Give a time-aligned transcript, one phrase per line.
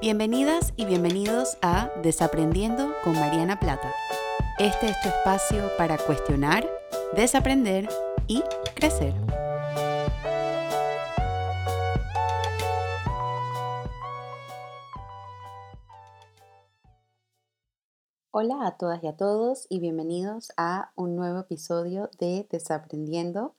[0.00, 3.92] Bienvenidas y bienvenidos a Desaprendiendo con Mariana Plata.
[4.58, 6.66] Este es tu espacio para cuestionar,
[7.14, 7.86] desaprender
[8.26, 8.42] y
[8.74, 9.12] crecer.
[18.30, 23.54] Hola a todas y a todos y bienvenidos a un nuevo episodio de Desaprendiendo.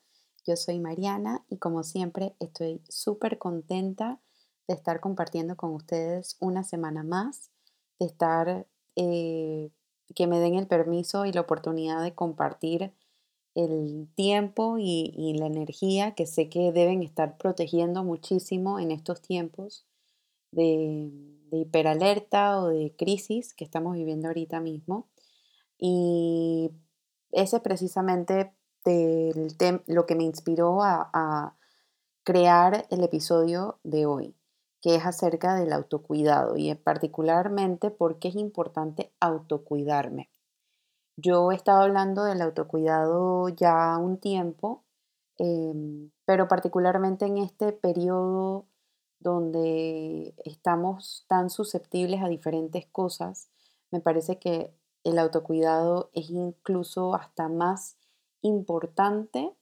[0.48, 4.20] Yo soy Mariana y como siempre estoy súper contenta
[4.68, 7.52] de estar compartiendo con ustedes una semana más,
[8.00, 9.72] de estar, eh,
[10.16, 12.94] que me den el permiso y la oportunidad de compartir
[13.56, 19.86] el tiempo y, la energía que sé que deben estar protegiendo muchísimo en estos tiempos
[20.52, 21.12] de,
[21.50, 25.09] de hiperalerta o de crisis que estamos viviendo ahorita mismo.
[25.78, 26.72] Y
[27.32, 28.54] ese es precisamente
[29.88, 31.58] lo que me inspiró a
[32.23, 34.36] crear el episodio de hoy
[34.82, 40.30] que es acerca del autocuidado y particularmente porque es importante autocuidarme.
[41.18, 44.84] Yo he estado hablando del autocuidado ya un tiempo,
[45.38, 48.66] em, pero particularmente en este periodo
[49.20, 53.50] donde estamos tan susceptibles a diferentes cosas,
[53.92, 57.98] me parece que el autocuidado es incluso hasta más
[58.42, 59.54] importante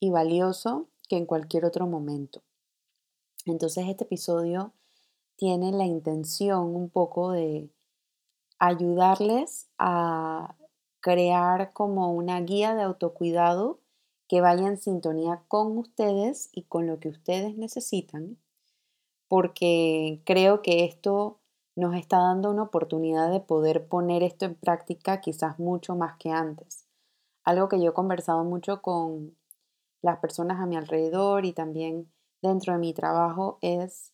[0.00, 2.42] y valioso que en cualquier otro momento.
[3.44, 4.72] Entonces este episodio
[5.36, 7.70] tiene la intención un poco de
[8.58, 10.54] ayudarles a
[11.00, 13.80] crear como una guía de autocuidado
[14.26, 18.38] que vaya en sintonía con ustedes y con lo que ustedes necesitan,
[19.28, 21.40] porque creo que esto
[21.76, 26.30] nos está dando una oportunidad de poder poner esto en práctica quizás mucho más que
[26.30, 26.86] antes.
[27.42, 29.36] Algo que yo he conversado mucho con
[30.00, 32.08] las personas a mi alrededor y también
[32.48, 34.12] dentro de mi trabajo es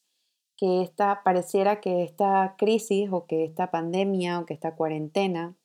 [0.57, 5.57] que esta, pareciera que esta crisis o que esta pandemia o que esta cuarentena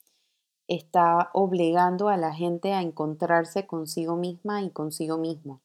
[0.68, 5.60] está obligando a la gente a encontrarse consigo misma y consigo mismo.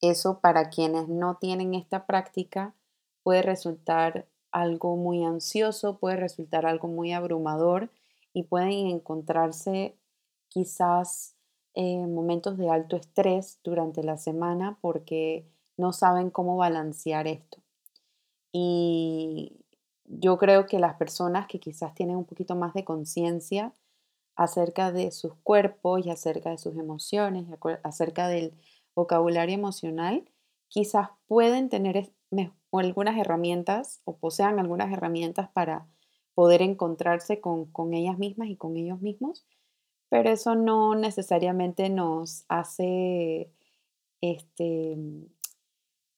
[0.00, 2.74] Eso para quienes no tienen esta práctica
[3.22, 7.90] puede resultar algo muy ansioso, puede resultar algo muy abrumador
[8.32, 9.96] y pueden encontrarse
[10.48, 11.36] quizás
[11.74, 17.58] en momentos de alto estrés durante la semana porque no saben cómo balancear esto.
[18.52, 19.64] Y
[20.04, 23.72] yo creo que las personas que quizás tienen un poquito más de conciencia
[24.36, 27.46] acerca de sus cuerpos y acerca de sus emociones,
[27.82, 28.54] acerca del
[28.94, 30.30] vocabulario emocional,
[30.68, 32.12] quizás pueden tener
[32.72, 35.86] algunas herramientas o posean algunas herramientas para
[36.34, 39.46] poder encontrarse con, con ellas mismas y con ellos mismos,
[40.08, 43.50] pero eso no necesariamente nos hace
[44.20, 44.96] este,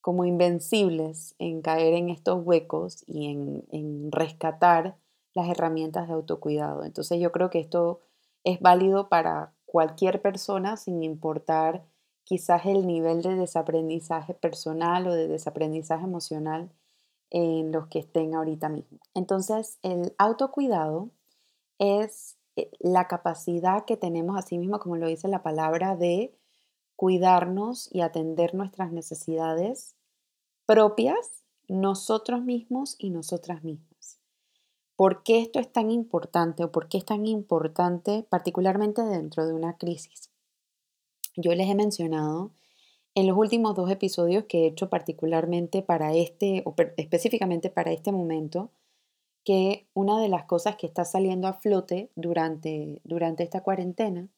[0.09, 4.97] como invencibles en caer en estos huecos y en, rescatar
[5.35, 6.83] las herramientas de autocuidado.
[6.85, 8.01] Entonces yo creo que esto
[8.43, 11.85] es válido para cualquier persona sin importar
[12.25, 16.71] quizás el nivel de desaprendizaje personal o de desaprendizaje emocional
[17.29, 19.01] en los que estén ahorita mismo.
[19.13, 21.11] Entonces, el autocuidado
[21.79, 26.35] es eh, la capacidad que tenemos, así mismo como lo dice la palabra, de
[26.97, 29.98] cuidarnos y atender nuestras necesidades
[30.69, 34.21] propias nosotros mismos y nosotras mismas.
[34.97, 39.55] ¿Por qué esto es tan importante o por qué es tan importante particularmente dentro de
[39.55, 40.31] una crisis?
[41.37, 42.53] Yo les he mencionado
[43.15, 48.13] en los últimos dos episodios que he hecho particularmente para este, o específicamente para este
[48.13, 48.71] momento,
[49.45, 54.29] que una de las cosas que está saliendo a flote durante, durante esta cuarentena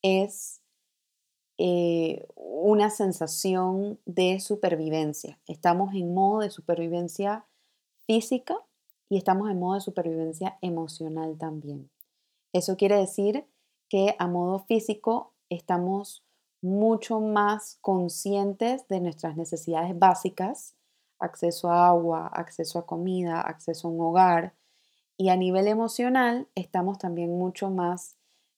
[0.00, 0.62] es
[1.58, 5.40] eh, una sensación de supervivencia.
[5.46, 7.44] Estamos en modo de supervivencia
[8.06, 8.56] física
[9.08, 11.90] y estamos en modo de supervivencia emocional también.
[12.52, 13.44] Eso quiere decir
[13.88, 16.24] que a modo físico estamos
[16.60, 20.76] mucho más conscientes de nuestras necesidades básicas,
[21.18, 24.54] acceso a agua, acceso a comida, acceso a un hogar.
[25.16, 28.16] Y a nivel emocional estamos también mucho más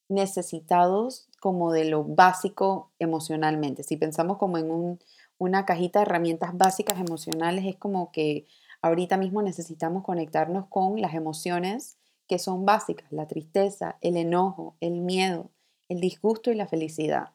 [0.09, 3.83] necesitados como de lo básico emocionalmente.
[3.83, 4.99] Si pensamos como en
[5.39, 8.47] una cajita de herramientas básicas emocionales, es como que
[8.83, 11.99] ahorita mismo necesitamos conectarnos con las emociones
[12.29, 15.51] que son básicas, la tristeza, el enojo, el miedo,
[15.89, 17.31] el disgusto y la felicidad.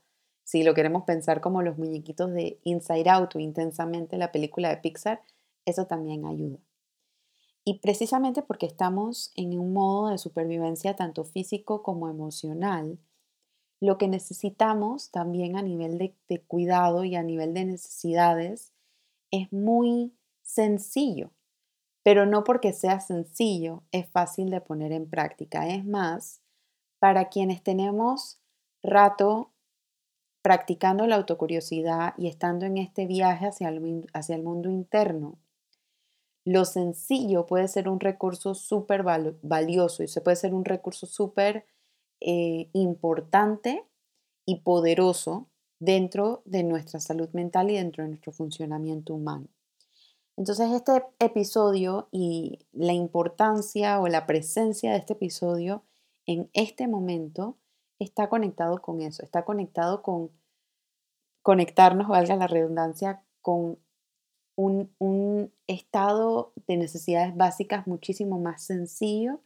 [0.45, 4.77] Si lo queremos pensar como los muñequitos de Inside Out o intensamente la película de
[4.77, 5.21] Pixar,
[5.65, 6.59] eso también ayuda.
[7.65, 12.99] Y precisamente porque estamos en un modo de supervivencia tanto físico como emocional,
[13.79, 18.73] lo que necesitamos también a nivel de, cuidado y a nivel de necesidades
[19.31, 21.31] es muy sencillo.
[22.03, 25.67] pero no porque sea sencillo es fácil de poner en práctica.
[25.67, 26.43] Es más,
[26.99, 28.39] para quienes tenemos
[28.83, 29.51] rato
[30.43, 35.39] practicando la autocuriosidad y estando en este viaje hacia el, hacia el mundo interno,
[36.45, 41.65] lo sencillo puede ser un recurso súper valioso y se puede ser un recurso súper
[42.27, 43.85] eh, importante
[44.47, 49.47] y poderoso dentro de nuestra salud mental y dentro de nuestro funcionamiento humano.
[50.35, 55.83] Entonces este episodio y la importancia o la presencia de este episodio
[56.25, 57.57] en este momento
[57.99, 60.31] está conectado con eso, está conectado con
[61.43, 63.77] conectarnos, valga la redundancia, con
[64.55, 69.41] un, estado de necesidades básicas muchísimo más sencillo,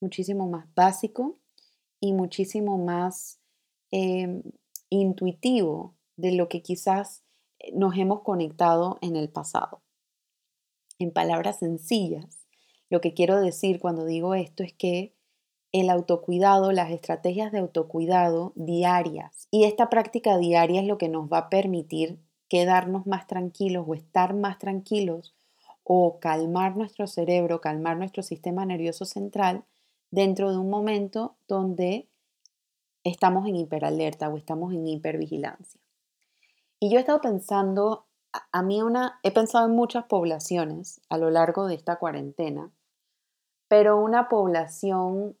[0.00, 1.38] muchísimo más básico
[2.00, 3.40] y muchísimo más
[3.90, 4.42] em,
[4.90, 7.22] intuitivo de lo que quizás
[7.72, 9.82] nos hemos conectado en el pasado.
[10.98, 12.46] En palabras sencillas,
[12.88, 15.14] lo que quiero decir cuando digo esto es que
[15.72, 21.30] el autocuidado, las estrategias de autocuidado diarias y esta práctica diaria es lo que nos
[21.30, 25.34] va a permitir quedarnos más tranquilos o estar más tranquilos
[25.82, 29.64] o calmar nuestro cerebro, calmar nuestro sistema nervioso central
[30.10, 32.08] dentro de un momento donde
[33.04, 35.80] estamos en hiperalerta o estamos en hipervigilancia.
[36.80, 38.06] Y yo he estado pensando,
[38.52, 42.70] a mí una, he pensado en muchas poblaciones a lo largo de esta cuarentena,
[43.68, 45.36] pero una población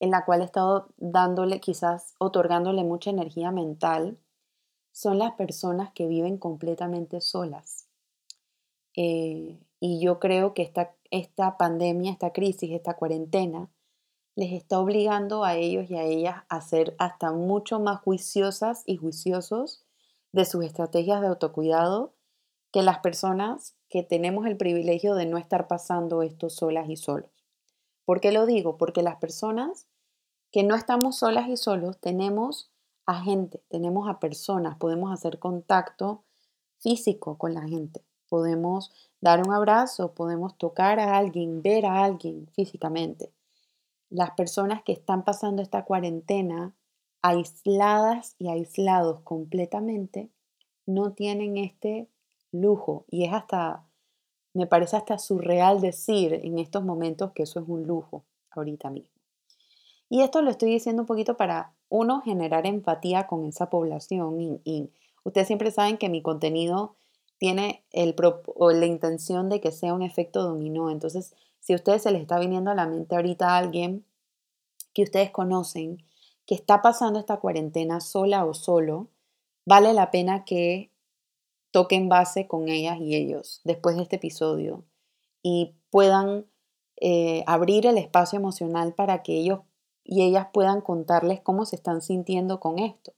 [0.00, 4.18] en la cual he estado dándole, quizás otorgándole mucha energía mental,
[4.90, 7.88] son las personas que viven completamente solas.
[8.96, 13.68] Eh, y yo creo que esta, esta pandemia, esta crisis, esta cuarentena,
[14.36, 18.96] les está obligando a ellos y a ellas a ser hasta mucho más juiciosas y
[18.96, 19.84] juiciosos
[20.30, 22.14] de sus estrategias de autocuidado
[22.70, 27.32] que las personas que tenemos el privilegio de no estar pasando esto solas y solos.
[28.04, 28.78] ¿Por qué lo digo?
[28.78, 29.88] Porque las personas
[30.52, 32.70] que no estamos solas y solos tenemos
[33.04, 36.22] a gente, tenemos a personas, podemos hacer contacto
[36.78, 38.90] físico con la gente, podemos
[39.20, 43.30] dar un abrazo, podemos tocar a alguien, ver a alguien físicamente.
[44.08, 46.74] Las personas que están pasando esta cuarentena
[47.20, 50.30] aisladas y aislados completamente
[50.86, 52.08] no tienen este
[52.52, 53.84] lujo y es hasta,
[54.54, 59.12] me parece hasta surreal decir en estos momentos que eso es un lujo ahorita mismo.
[60.08, 64.90] Y esto lo estoy diciendo un poquito para uno, generar empatía con esa población y,
[65.22, 66.96] ustedes siempre saben que mi contenido
[67.42, 68.14] tiene el,
[68.56, 70.90] la intención de que sea un efecto dominó.
[70.90, 74.04] Entonces, si a ustedes se les está viniendo a la mente ahorita alguien
[74.94, 76.04] que ustedes conocen
[76.46, 79.08] que está pasando esta cuarentena sola o solo,
[79.66, 80.92] vale la pena que
[81.72, 84.84] toquen base con ellas y ellos después de este episodio
[85.42, 86.46] y puedan
[87.00, 89.62] eh, abrir el espacio emocional para que ellos
[90.04, 93.14] y ellas puedan contarles cómo se están sintiendo con esto.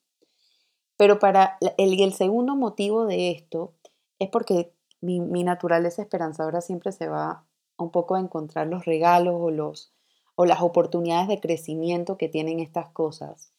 [0.97, 3.75] Pero para el, el segundo motivo de esto
[4.19, 7.45] es porque mi, mi, naturaleza esperanzadora siempre se va
[7.77, 9.93] un poco a encontrar los regalos o, los,
[10.35, 13.53] o las oportunidades de crecimiento que tienen estas cosas.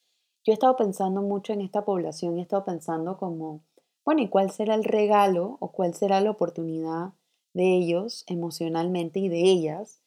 [0.44, 3.62] Yo he estado pensando mucho en esta población y he estado pensando como,
[4.04, 7.14] bueno, ¿y cuál será el regalo o cuál será la oportunidad
[7.56, 10.02] de ellos emocionalmente y de ellas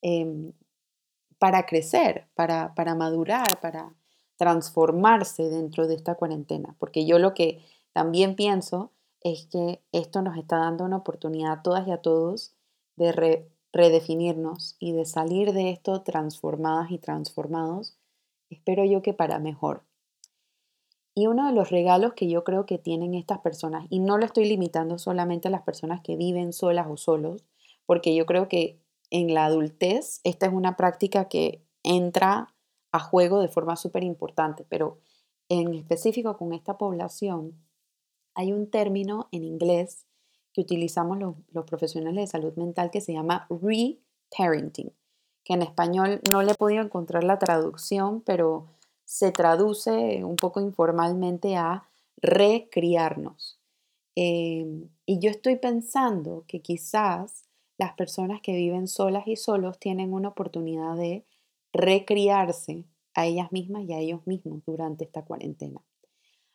[0.00, 0.52] em,
[1.38, 3.94] para crecer, para, madurar, para
[4.36, 6.74] transformarse dentro de esta cuarentena.
[6.78, 8.90] Porque yo lo que también pienso
[9.24, 12.54] es que esto nos está dando una oportunidad a todas y a todos
[12.96, 17.96] de redefinirnos y de salir de esto transformadas y transformados,
[18.50, 19.82] espero yo que para mejor.
[21.16, 24.26] Y uno de los regalos que yo creo que tienen estas personas, y no lo
[24.26, 27.44] estoy limitando solamente a las personas que viven solas o solos,
[27.86, 28.78] porque yo creo que
[29.10, 32.54] en la adultez, esta es una práctica que entra
[32.92, 34.98] a juego de forma súper importante, pero
[35.48, 37.54] en específico con esta población,
[38.34, 40.06] hay un término en inglés
[40.52, 44.92] que utilizamos los, profesionales de salud mental que se llama re-parenting,
[45.42, 48.66] que en español no le he podido encontrar la traducción, pero
[49.04, 53.58] se traduce un poco informalmente a recriarnos.
[54.16, 57.44] Eh, y yo estoy pensando que quizás
[57.76, 61.24] las personas que viven solas y solos tienen una oportunidad de
[61.72, 65.80] recriarse a ellas mismas y a ellos mismos durante esta cuarentena.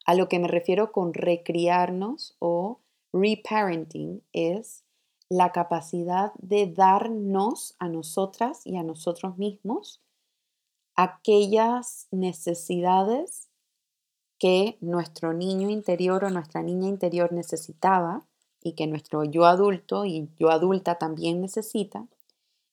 [0.09, 2.79] A lo que me refiero con recriarnos o
[3.13, 4.83] reparenting es
[5.29, 10.01] la capacidad de darnos a nosotras y a nosotros mismos
[10.95, 13.49] aquellas necesidades
[14.39, 18.25] que nuestro niño interior o nuestra niña interior necesitaba
[18.63, 22.07] y que nuestro yo adulto y yo adulta también necesita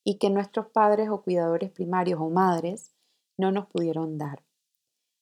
[0.04, 2.94] y que nuestros padres o cuidadores primarios o madres
[3.36, 4.45] no nos pudieron dar.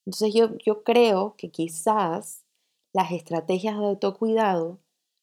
[0.06, 2.44] Entonces yo, yo creo que quizás
[2.92, 4.78] las estrategias de autocuidado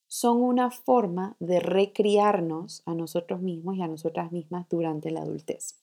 [0.08, 5.80] son una forma de recriarnos a nosotros mismos y a nosotras mismas durante la adultez.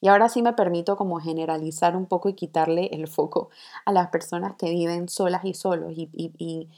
[0.00, 3.50] Y ahora sí me permito como generalizar un poco y quitarle el foco
[3.86, 6.68] a las personas que viven solas y solos y, y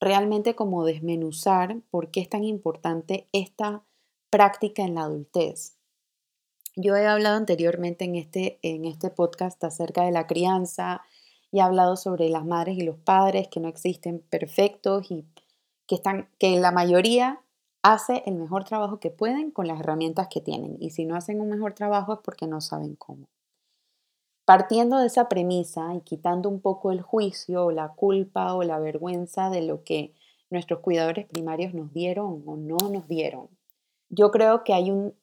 [0.00, 3.84] realmente como desmenuzar por qué es tan importante esta
[4.30, 5.76] práctica en la adultez.
[6.76, 11.02] Yo he hablado anteriormente en este, en este podcast acerca de la crianza
[11.52, 15.24] y he hablado sobre las madres y los padres que no existen perfectos y
[15.86, 17.40] que, están, que la mayoría
[17.82, 20.76] hace el mejor trabajo que pueden con las herramientas que tienen.
[20.80, 23.28] Y si no hacen un mejor trabajo es porque no saben cómo.
[24.44, 28.80] Partiendo de esa premisa y quitando un poco el juicio o la culpa o la
[28.80, 30.12] vergüenza de lo que
[30.50, 33.48] nuestros cuidadores primarios nos dieron o no nos dieron,
[34.08, 35.14] yo creo que hay un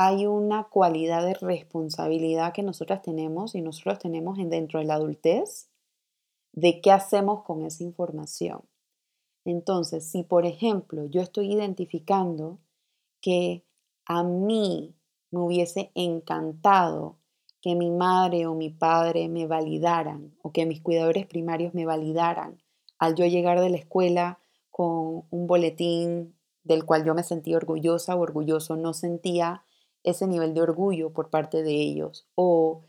[0.00, 5.70] hay una cualidad de responsabilidad que nosotras tenemos y nosotros tenemos dentro de la adultez
[6.52, 8.62] de qué hacemos con esa información.
[9.44, 12.60] Entonces, si por ejemplo yo estoy identificando
[13.20, 13.64] que
[14.06, 14.94] a mí
[15.32, 17.16] me hubiese encantado
[17.60, 22.62] que mi madre o mi padre me validaran o que mis cuidadores primarios me validaran
[23.00, 24.38] al yo llegar de la escuela
[24.70, 29.64] con un boletín del cual yo me sentía orgullosa o orgulloso, no sentía
[30.04, 32.82] ese nivel de orgullo por parte de ellos o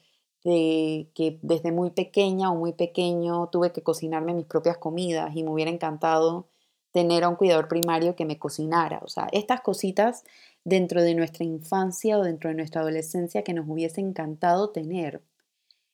[0.43, 5.43] de que desde muy pequeña o muy pequeño tuve que cocinarme mis propias comidas y
[5.43, 6.47] me hubiera encantado
[6.91, 9.01] tener a un cuidador primario que me cocinara.
[9.03, 10.23] O sea, estas cositas
[10.63, 15.21] dentro de nuestra infancia o dentro de nuestra adolescencia que nos hubiese encantado tener.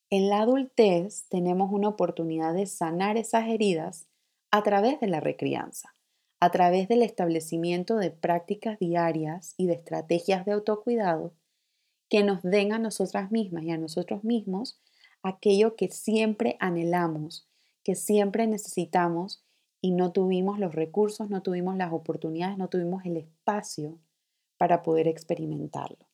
[0.10, 4.08] En la adultez tenemos una oportunidad de sanar esas heridas
[4.52, 5.95] a través de la recrianza
[6.40, 11.34] a través del establecimiento de prácticas diarias y de estrategias de autocuidado
[12.10, 14.80] que nos den a nosotras mismas y a nosotros mismos
[15.24, 17.48] aquello que siempre anhelamos,
[17.84, 19.44] que siempre necesitamos
[19.82, 24.00] y no tuvimos los recursos, no tuvimos las oportunidades, no tuvimos el espacio
[24.58, 26.08] para poder experimentarlo.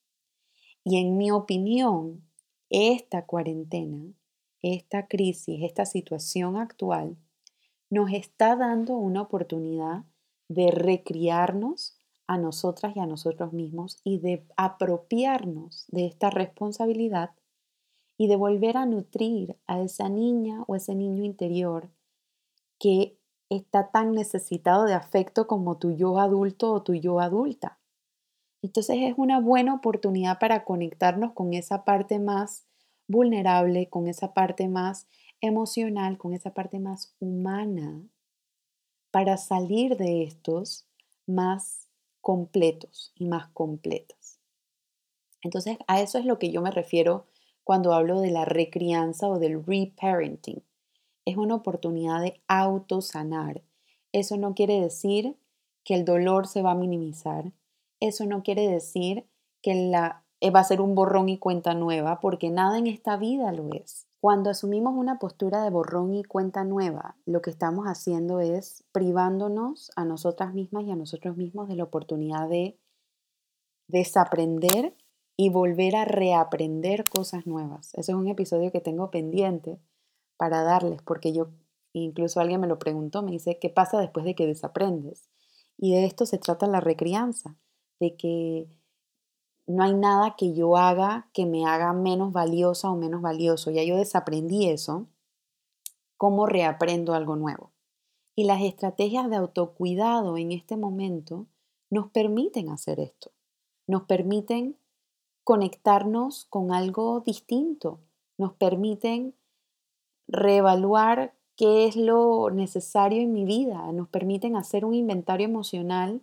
[0.84, 2.24] Y en mi opinión,
[2.70, 4.13] esta cuarentena,
[4.62, 7.18] esta crisis, esta situación actual,
[7.90, 10.06] nos está dando una oportunidad
[10.53, 17.31] de recriarnos a nosotras y a nosotros mismos y de apropiarnos de esta responsabilidad
[18.17, 21.89] y de volver a nutrir a esa niña o ese niño interior
[22.79, 23.17] que
[23.50, 27.79] está tan necesitado de afecto como tu yo adulto o tu yo adulta.
[28.62, 32.65] Entonces es una buena oportunidad para conectarnos con esa parte más
[33.08, 35.08] vulnerable, con esa parte más
[35.41, 38.03] emocional, con esa parte más humana
[39.12, 40.88] para salir de estos
[41.27, 41.89] más
[42.22, 44.39] completos y más completas.
[45.44, 47.25] Entonces, a eso es lo que yo me refiero
[47.63, 50.63] cuando hablo de la recrianza o del reparenting.
[51.25, 53.62] Es una oportunidad de autosanar.
[54.12, 55.38] Eso no quiere decir
[55.84, 57.51] que el dolor se va a minimizar.
[58.00, 59.25] Eso no quiere decir
[59.62, 63.51] que la, va a ser un borrón y cuenta nueva, porque nada en esta vida
[63.51, 64.08] lo es.
[64.22, 69.90] Cuando asumimos una postura de borrón y cuenta nueva, lo que estamos haciendo es privándonos
[69.96, 72.78] a nosotras mismas y a nosotros mismos de la oportunidad de
[73.88, 74.96] desaprender
[75.36, 77.96] y volver a reaprender cosas nuevas.
[77.96, 79.80] Ese es un episodio que tengo pendiente
[80.38, 81.48] para darles, porque yo,
[81.92, 85.32] incluso alguien me lo preguntó, me dice, ¿qué pasa después de que desaprendes?
[85.78, 87.56] Y de esto se trata la recrianza,
[88.00, 88.68] de que
[89.72, 93.72] no hay nada que yo haga que me haga menos valiosa o menos valioso.
[93.72, 95.08] Ya yo desaprendí eso.
[96.18, 97.72] ¿Cómo reaprendo algo nuevo?
[98.36, 101.48] Y las estrategias de autocuidado en este momento
[101.90, 103.32] nos permiten hacer esto.
[103.88, 104.78] Nos permiten
[105.44, 108.00] conectarnos con algo distinto.
[108.38, 109.36] Nos permiten
[110.28, 113.92] reevaluar qué es lo necesario en mi vida.
[113.92, 116.22] Nos permiten hacer un inventario emocional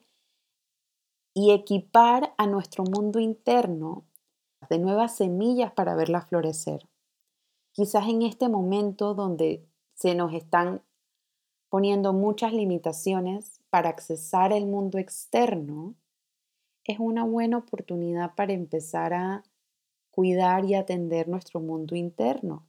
[1.39, 4.05] y equipar a nuestro mundo interno
[4.69, 6.89] de nuevas semillas para verlas florecer.
[7.71, 9.65] Quizás en este momento donde
[9.95, 10.83] se nos están
[11.69, 15.95] poniendo muchas limitaciones para accesar el mundo externo,
[16.83, 19.45] es una buena oportunidad para empezar a
[20.11, 22.67] cuidar y atender nuestro mundo interno.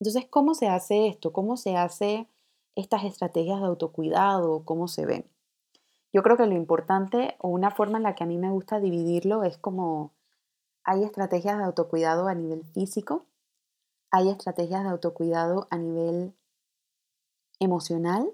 [0.00, 1.32] Entonces, ¿cómo se hace esto?
[1.32, 2.28] ¿Cómo se hace
[2.74, 4.66] estas estrategias de autocuidado?
[4.66, 5.33] ¿Cómo se ven?
[6.14, 8.78] Yo creo que lo importante o una forma en la que a mí me gusta
[8.78, 10.12] dividirlo es como
[10.84, 13.26] hay estrategias de autocuidado a nivel físico,
[14.12, 16.32] hay estrategias de autocuidado a nivel
[17.58, 18.30] emocional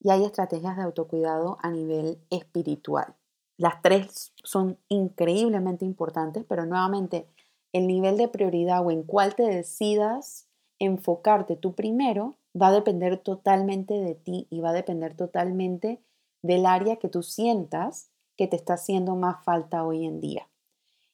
[0.00, 3.14] y hay estrategias de autocuidado a nivel espiritual.
[3.56, 7.28] Las tres son increíblemente importantes, pero nuevamente
[7.72, 10.48] el nivel de prioridad o en cuál te decidas
[10.80, 16.00] enfocarte tú primero va a depender totalmente de ti y va a depender totalmente
[16.42, 20.48] del área que tú sientas que te está haciendo más falta hoy en día.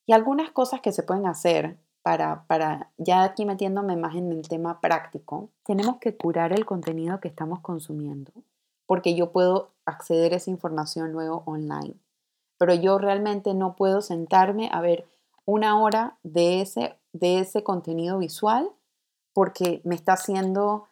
[0.06, 4.46] Y algunas cosas que se pueden hacer para, para, ya aquí metiéndome más en el
[4.46, 8.30] tema práctico, tenemos que curar el contenido que estamos consumiendo,
[8.86, 11.94] porque yo puedo acceder a esa información luego online,
[12.58, 15.08] pero yo realmente no puedo sentarme a ver
[15.44, 18.70] una hora de ese, de ese contenido visual
[19.32, 20.86] porque me está haciendo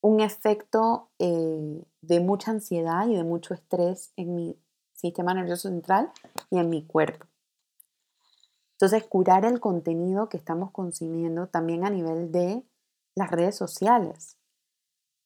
[0.00, 4.58] un efecto eh, de mucha ansiedad y de mucho estrés en mi
[4.92, 6.10] sistema nervioso central
[6.50, 7.26] y en mi cuerpo.
[8.72, 12.62] Entonces, curar el contenido que estamos consumiendo también a nivel de
[13.14, 14.38] las redes sociales.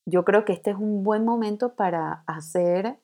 [0.05, 2.99] Yo creo que este es un buen momento para hacer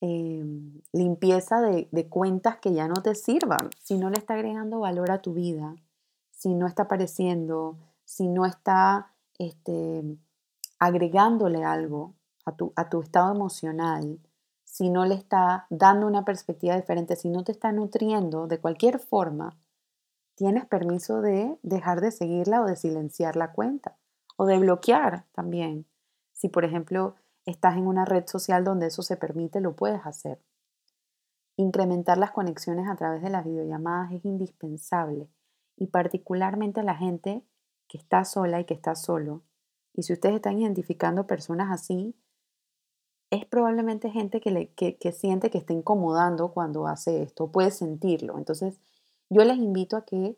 [0.00, 3.70] em, limpieza de, cuentas que ya no te sirvan.
[3.78, 5.76] Si no le está agregando valor a tu vida,
[6.30, 10.02] si no está apareciendo, si no está este,
[10.78, 14.20] agregándole algo a tu, a tu estado emocional,
[14.64, 18.98] si no le está dando una perspectiva diferente, si no te está nutriendo de cualquier
[18.98, 19.56] forma,
[20.34, 23.96] tienes permiso de dejar de seguirla o de silenciar la cuenta
[24.36, 25.86] o de bloquear también.
[26.32, 27.14] Si, por ejemplo,
[27.46, 30.42] estás en una red social donde eso se permite, lo puedes hacer.
[31.56, 35.28] Incrementar las conexiones a través de las videollamadas es indispensable
[35.76, 37.44] y particularmente a la gente
[37.86, 39.44] que está sola y que está solo.
[39.92, 42.16] Y si ustedes están identificando personas así,
[43.30, 48.38] es probablemente gente que, le, que, siente que está incomodando cuando hace esto, puede sentirlo.
[48.38, 48.80] Entonces,
[49.30, 50.36] yo les invito a que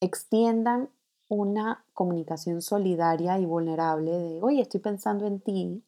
[0.00, 0.88] extiendan
[1.28, 5.84] una comunicación solidaria y vulnerable de, oye, estoy pensando en ti,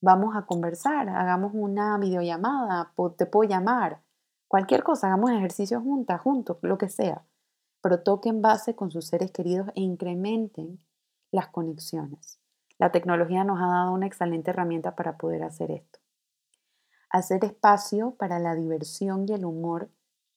[0.00, 4.02] vamos a conversar, hagamos una videollamada, te puedo llamar,
[4.46, 7.24] cualquier cosa, hagamos ejercicio juntas, juntos, lo que sea
[7.80, 10.80] pero toquen base con sus seres queridos e incrementen
[11.30, 12.38] las conexiones.
[12.78, 15.98] La tecnología nos ha dado una excelente herramienta para poder hacer esto.
[17.10, 19.90] Hacer espacio para la diversión y el humor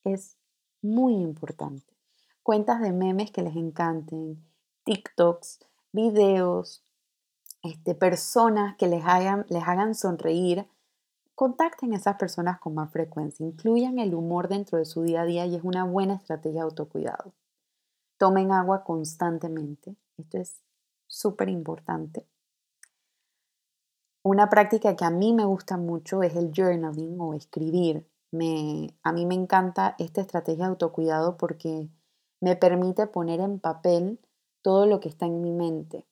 [0.04, 0.38] es
[0.82, 1.94] muy importante.
[2.42, 4.44] Cuentas de memes que les encanten,
[4.86, 5.60] TikToks,
[5.92, 6.84] videos,
[7.62, 10.68] este, personas que les hagan, les hagan sonreír.
[11.36, 15.26] Contacten a esas personas con más frecuencia, incluyan el humor dentro de su día a
[15.26, 17.34] día y es una buena estrategia de autocuidado.
[18.18, 19.96] Tomen agua constantemente.
[20.18, 20.62] Esto es
[21.08, 22.26] súper importante.
[24.24, 28.08] Una práctica que a mí me gusta mucho es el journaling o escribir.
[28.32, 31.90] Me, a mí me encanta esta estrategia de autocuidado porque
[32.40, 34.20] me permite poner en papel
[34.62, 36.06] todo lo que está en mi mente.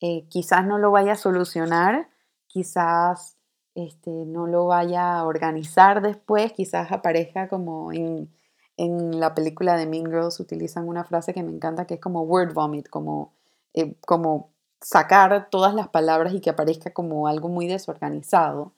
[0.00, 2.08] Eh, quizás no lo vaya a solucionar,
[2.48, 3.36] quizás
[3.74, 8.28] este, no lo vaya a organizar después, quizás aparezca como en,
[8.76, 12.22] en la película de Mean Girls utilizan una frase que me encanta que es como
[12.22, 13.34] word vomit, como,
[13.74, 14.49] eh, como
[14.80, 18.72] sacar todas las palabras y que aparezca como algo muy desorganizado.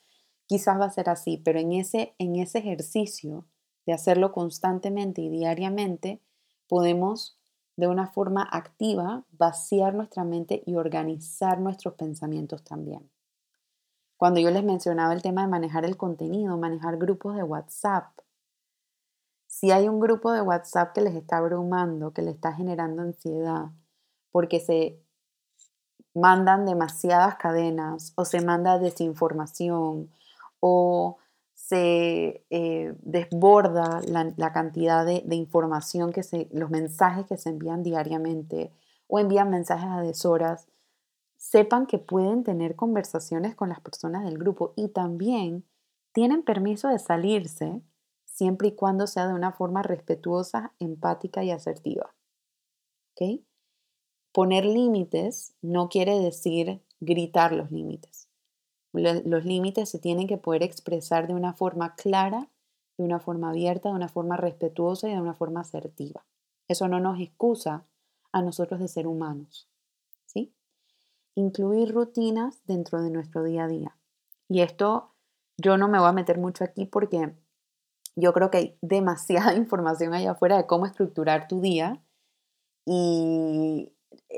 [0.46, 3.46] Quizás va a ser así, pero en ese, en ese ejercicio
[3.86, 6.20] de hacerlo constantemente y diariamente,
[6.68, 7.38] podemos
[7.76, 13.10] de una forma activa vaciar nuestra mente y organizar nuestros pensamientos también.
[14.16, 18.12] Cuando yo les mencionaba el tema de manejar el contenido, manejar grupos de WhatsApp,
[19.46, 23.66] si hay un grupo de WhatsApp que les está abrumando, que les está generando ansiedad,
[24.30, 24.98] porque se
[26.14, 30.10] mandan demasiadas cadenas o se manda desinformación
[30.60, 31.18] o
[31.54, 38.72] se eh, desborda la, cantidad de, información que se, los mensajes que se envían diariamente
[39.06, 40.68] o envían mensajes a deshoras,
[41.36, 45.64] sepan que pueden tener conversaciones con las personas del grupo y también
[46.12, 47.82] tienen permiso de salirse
[48.24, 52.14] siempre y cuando sea de una forma respetuosa, empática y asertiva.
[53.12, 53.44] ¿Okay?
[54.32, 58.28] Poner límites no quiere decir gritar los límites.
[58.92, 62.48] Los límites se tienen que poder expresar de una forma clara,
[62.98, 66.24] de una forma abierta, de una forma respetuosa y de una forma asertiva.
[66.68, 67.84] Eso no nos excusa
[68.32, 69.68] a nosotros de ser humanos.
[70.26, 70.54] ¿sí?
[71.34, 73.96] Incluir rutinas dentro de nuestro día a día.
[74.48, 75.12] Y esto
[75.56, 77.34] yo no me voy a meter mucho aquí porque
[78.16, 82.02] yo creo que hay demasiada información allá afuera de cómo estructurar tu día
[82.84, 83.92] y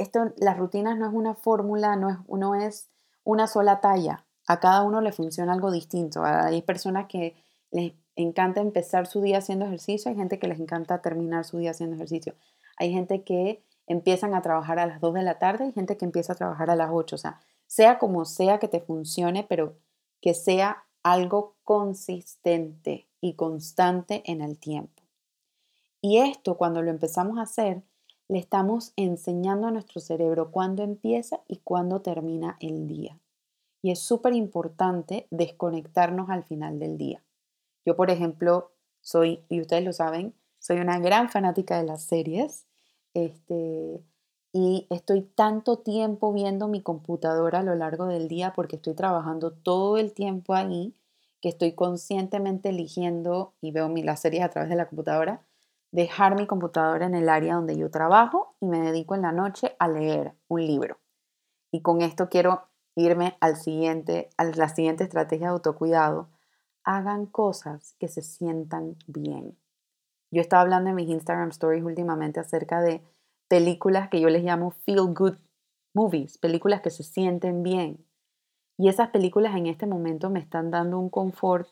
[0.04, 2.08] esto, las rutinas no es una fórmula, no
[2.54, 2.90] es, es
[3.24, 4.24] una sola talla.
[4.46, 6.22] A cada uno le funciona algo distinto.
[6.24, 7.34] Hay personas que
[7.70, 11.72] les encanta empezar su día haciendo ejercicio, hay gente que les encanta terminar su día
[11.72, 12.34] haciendo ejercicio.
[12.76, 16.04] Hay gente que empiezan a trabajar a las 2 de la tarde y gente que
[16.04, 17.16] empieza a trabajar a las 8.
[17.16, 19.76] O sea, sea como sea que te funcione, pero
[20.20, 25.02] que sea algo consistente y constante en el tiempo.
[26.00, 27.82] Y esto cuando lo empezamos a hacer,
[28.34, 33.20] le estamos enseñando a nuestro cerebro cuándo empieza y cuándo termina el día.
[33.80, 37.22] Y es súper importante desconectarnos al final del día.
[37.86, 42.66] Yo, por ejemplo, soy, y ustedes lo saben, soy una gran fanática de las series.
[43.14, 44.02] Este,
[44.52, 49.52] y estoy tanto tiempo viendo mi computadora a lo largo del día porque estoy trabajando
[49.52, 50.96] todo el tiempo ahí
[51.40, 55.46] que estoy conscientemente eligiendo y veo las series a través de la computadora,
[55.94, 59.76] dejar mi computadora en el área donde yo trabajo y me dedico en la noche
[59.78, 60.98] a leer un libro.
[61.70, 62.64] Y con esto quiero
[62.96, 66.28] irme al siguiente, a la siguiente estrategia de autocuidado.
[66.82, 69.56] Hagan cosas que se sientan bien.
[70.32, 73.00] Yo estaba hablando en mis Instagram stories últimamente acerca de
[73.46, 75.36] películas que yo les llamo feel good
[75.94, 78.04] movies, películas que se sienten bien.
[78.76, 81.68] Y esas películas en este momento me están dando un confort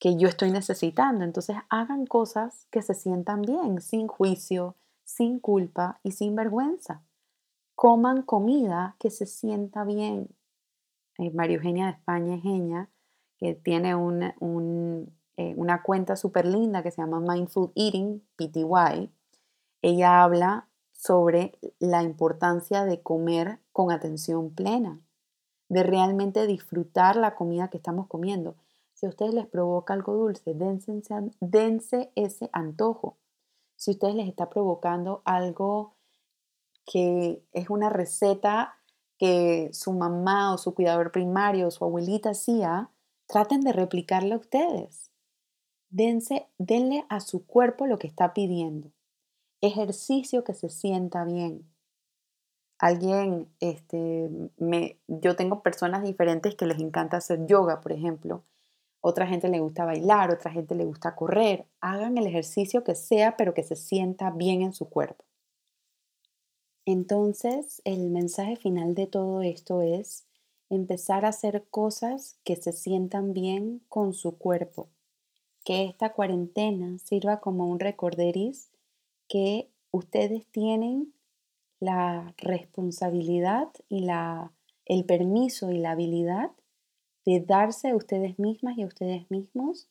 [0.00, 1.24] que yo estoy necesitando.
[1.24, 7.04] Entonces hagan cosas que se sientan bien, sin juicio, sin culpa y sin vergüenza.
[7.76, 10.28] Coman comida que se sienta bien.
[11.18, 12.90] Eh, María Eugenia de España es genia,
[13.36, 14.34] que tiene una,
[15.36, 19.10] eh, una cuenta súper linda que se llama Mindful Eating, PTY.
[19.82, 25.00] Ella habla sobre la importancia de comer con atención plena,
[25.68, 28.56] de realmente disfrutar la comida que estamos comiendo.
[29.00, 33.16] Si a ustedes les provoca algo dulce, dense, ese antojo.
[33.74, 35.96] Si a ustedes les está provocando algo
[36.84, 38.76] que es una receta
[39.16, 42.90] que su mamá o su cuidador primario o su abuelita hacía,
[43.26, 45.10] traten de replicarla ustedes.
[45.88, 48.90] Dense, denle a su cuerpo lo que está pidiendo
[49.62, 51.66] ejercicio que se sienta bien.
[52.78, 58.42] Alguien, este, me, yo tengo personas diferentes que les encanta hacer yoga, por ejemplo.
[59.00, 61.66] Otra gente le gusta bailar, otra gente le gusta correr.
[61.80, 65.24] Hagan el ejercicio que sea, pero que se sienta bien en su cuerpo.
[66.84, 70.26] Entonces, el mensaje final de todo esto es
[70.68, 74.88] empezar a hacer cosas que se sientan bien con su cuerpo.
[75.64, 78.70] Que esta cuarentena sirva como un recorderis
[79.28, 81.12] que ustedes tienen
[81.80, 84.52] la responsabilidad y la,
[84.84, 86.50] el permiso y la habilidad
[87.32, 89.88] de darse a ustedes mismas y a ustedes mismos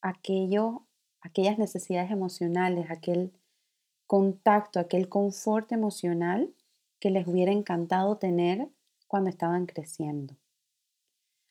[0.00, 0.86] aquello,
[1.20, 3.32] aquellas necesidades emocionales, aquel
[4.06, 6.52] contacto, aquel confort emocional
[6.98, 8.68] que les hubiera encantado tener
[9.06, 10.36] cuando estaban creciendo.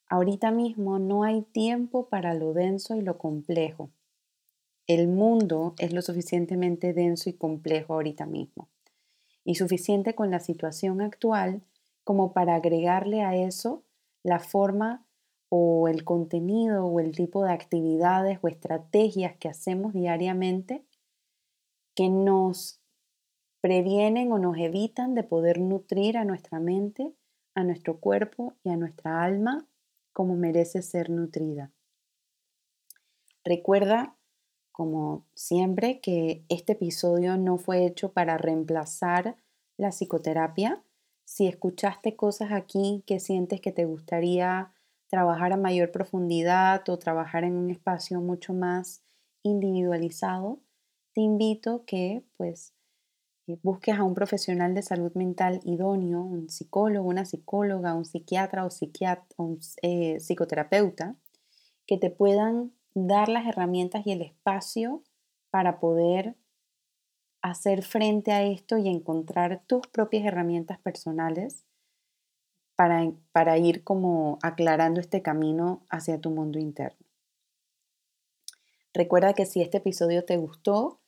[0.08, 3.92] Ahorita mismo no hay tiempo para lo denso y lo complejo
[4.90, 8.70] el mundo es lo suficientemente denso y complejo ahorita mismo.
[9.46, 11.62] Y suficiente con la situación actual
[12.04, 13.84] como para agregarle a eso
[14.24, 15.06] la forma
[15.50, 20.84] o el contenido o el tipo de actividades o estrategias que hacemos diariamente
[21.96, 22.80] que nos
[23.62, 27.12] previenen o nos evitan de poder nutrir a nuestra mente,
[27.56, 29.68] a nuestro cuerpo y a nuestra alma
[30.14, 31.72] como merece ser nutrida.
[33.44, 34.16] Recuerda
[34.80, 39.36] como siempre, que este episodio no fue hecho para reemplazar
[39.76, 40.82] la psicoterapia.
[41.26, 44.72] Si escuchaste cosas aquí que sientes que te gustaría
[45.10, 49.04] trabajar a mayor profundidad o trabajar en un espacio mucho más
[49.44, 50.60] individualizado,
[51.14, 52.74] te invito que pues
[53.48, 58.66] eh, busques a un profesional de salud mental idóneo, un psicólogo, una psicóloga, un psiquiatra
[58.66, 61.16] o, psiquiatra, un eh, psicoterapeuta,
[61.88, 65.04] que te puedan dar las herramientas y el espacio
[65.50, 66.36] para poder
[67.42, 71.66] hacer frente a esto y encontrar tus propias herramientas personales
[72.80, 77.06] para, para ir como aclarando este camino hacia tu mundo interno.
[78.94, 81.02] Recuerda que si este episodio te gustó,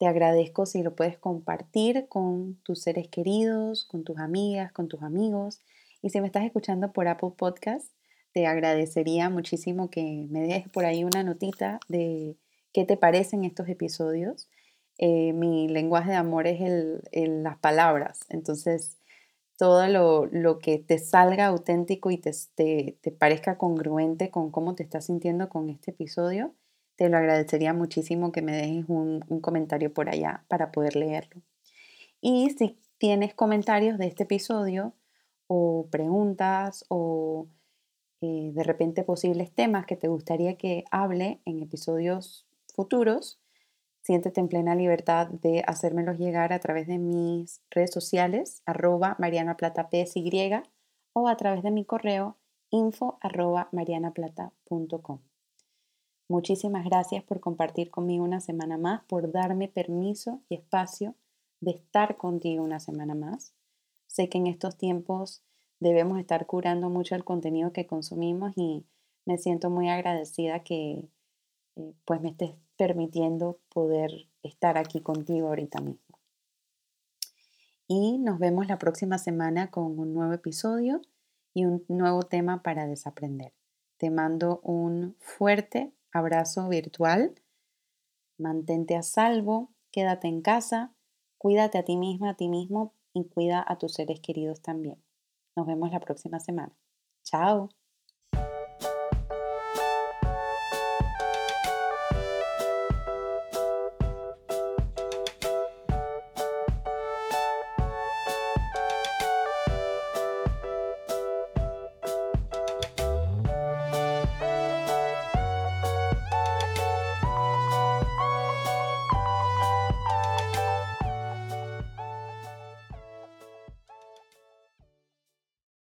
[0.00, 5.00] te agradezco si lo puedes compartir con tus seres queridos, con tus amigas, con tus
[5.04, 5.60] amigos.
[6.02, 7.86] Y si me estás escuchando por Apple Podcast,
[8.32, 12.34] te agradecería muchísimo que me dejes por ahí una notita de
[12.72, 14.48] qué te parecen estos episodios.
[14.98, 18.98] Eh, mi lenguaje de amor es el, las palabras, entonces
[19.62, 19.86] todo
[20.32, 25.48] lo, que te salga auténtico y te, te, parezca congruente con cómo te estás sintiendo
[25.48, 26.52] con este episodio,
[26.96, 31.42] te lo agradecería muchísimo que me dejes un, un comentario por allá para poder leerlo.
[32.20, 34.94] Y si tienes comentarios de este episodio
[35.46, 37.46] o preguntas o
[38.20, 43.38] eh, de repente posibles temas que te gustaría que hable en episodios futuros,
[44.02, 49.56] siéntete en plena libertad de hacérmelos llegar a través de mis redes sociales, arroba Mariana
[49.56, 50.62] Plata PSY,
[51.14, 52.36] o a través de mi correo
[52.70, 55.20] info arroba marianaplata.com.
[56.28, 61.14] Muchísimas gracias por compartir conmigo una semana más, por darme permiso y espacio
[61.60, 63.54] de estar contigo una semana más.
[64.06, 65.44] Sé que en estos tiempos
[65.78, 68.86] debemos estar curando mucho el contenido que consumimos y
[69.26, 71.08] me siento muy agradecida que
[71.76, 76.18] eh, pues me estés permitiendo poder estar aquí contigo ahorita mismo.
[77.86, 81.02] Y nos vemos la próxima semana con un nuevo episodio
[81.52, 83.52] y un nuevo tema para desaprender.
[83.98, 87.34] Te mando un fuerte abrazo virtual.
[88.38, 90.94] Mantente a salvo, quédate en casa,
[91.38, 95.02] cuídate a ti misma, a ti mismo y cuida a tus seres queridos también.
[95.54, 96.72] Nos vemos la próxima semana.
[97.22, 97.68] Chao.